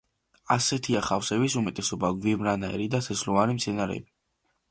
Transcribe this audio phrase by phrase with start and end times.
[0.53, 4.11] ასეთია ხავსების უმეტესობა, გვიმრანაირნი და თესლოვანი მცენარეები.